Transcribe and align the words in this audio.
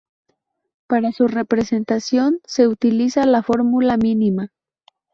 Para 0.87 1.11
su 1.11 1.27
representación 1.27 2.39
se 2.45 2.67
utiliza 2.67 3.23
la 3.27 3.43
fórmula 3.43 3.97
mínima. 3.97 4.49